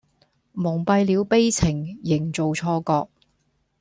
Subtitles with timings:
[0.53, 3.07] 蒙蔽了悲情營造錯覺